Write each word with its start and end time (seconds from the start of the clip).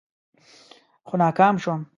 خو 1.07 1.13
ناکام 1.21 1.55
شوم. 1.63 1.81